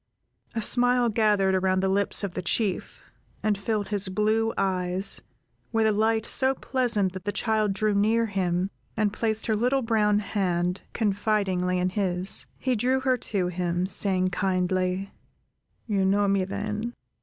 A 0.55 0.63
smile 0.63 1.09
gathered 1.09 1.53
around 1.53 1.81
the 1.81 1.87
lips 1.87 2.23
of 2.23 2.33
the 2.33 2.41
Chief, 2.41 3.03
and 3.43 3.55
filled 3.55 3.89
his 3.89 4.09
blue 4.09 4.51
eyes, 4.57 5.21
with 5.71 5.85
a 5.85 5.91
light 5.91 6.25
so 6.25 6.55
pleasant 6.55 7.13
that 7.13 7.23
the 7.23 7.31
child 7.31 7.73
drew 7.73 7.93
near 7.93 8.25
him, 8.25 8.71
and 8.97 9.13
placed 9.13 9.45
her 9.45 9.55
little 9.55 9.83
brown 9.83 10.17
hand 10.17 10.81
confidingly 10.93 11.77
in 11.77 11.89
his. 11.91 12.47
He 12.57 12.75
drew 12.75 13.01
her 13.01 13.15
to 13.15 13.49
him, 13.49 13.85
saying, 13.85 14.29
kindly:— 14.29 15.11
"You 15.85 16.03
know 16.03 16.27
me, 16.27 16.45
then? 16.45 16.95